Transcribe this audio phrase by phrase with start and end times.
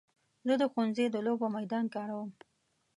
[0.47, 2.29] زه د ښوونځي د لوبو میدان کاروم.